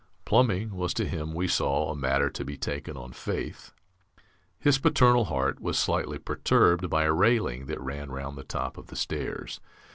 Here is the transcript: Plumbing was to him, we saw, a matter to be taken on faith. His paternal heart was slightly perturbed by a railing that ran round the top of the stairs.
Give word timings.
Plumbing 0.25 0.73
was 0.75 0.95
to 0.95 1.05
him, 1.05 1.31
we 1.35 1.47
saw, 1.47 1.91
a 1.91 1.95
matter 1.95 2.31
to 2.31 2.43
be 2.43 2.57
taken 2.57 2.97
on 2.97 3.11
faith. 3.13 3.71
His 4.57 4.79
paternal 4.79 5.25
heart 5.25 5.59
was 5.59 5.77
slightly 5.77 6.17
perturbed 6.17 6.89
by 6.89 7.03
a 7.03 7.13
railing 7.13 7.67
that 7.67 7.79
ran 7.79 8.09
round 8.09 8.35
the 8.35 8.43
top 8.43 8.79
of 8.79 8.87
the 8.87 8.95
stairs. 8.95 9.59